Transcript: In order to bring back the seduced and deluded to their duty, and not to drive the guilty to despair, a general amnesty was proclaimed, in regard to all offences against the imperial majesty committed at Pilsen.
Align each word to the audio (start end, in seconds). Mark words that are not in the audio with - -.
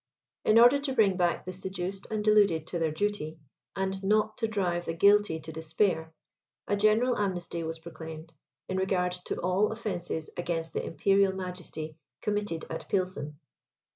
In 0.43 0.57
order 0.57 0.79
to 0.79 0.93
bring 0.95 1.15
back 1.15 1.45
the 1.45 1.53
seduced 1.53 2.07
and 2.09 2.23
deluded 2.25 2.65
to 2.65 2.79
their 2.79 2.89
duty, 2.89 3.37
and 3.75 4.03
not 4.03 4.35
to 4.39 4.47
drive 4.47 4.85
the 4.85 4.95
guilty 4.95 5.39
to 5.39 5.51
despair, 5.51 6.11
a 6.67 6.75
general 6.75 7.19
amnesty 7.19 7.61
was 7.61 7.77
proclaimed, 7.77 8.33
in 8.67 8.77
regard 8.77 9.11
to 9.25 9.39
all 9.41 9.71
offences 9.71 10.31
against 10.37 10.73
the 10.73 10.83
imperial 10.83 11.33
majesty 11.33 11.97
committed 12.23 12.65
at 12.67 12.89
Pilsen. 12.89 13.37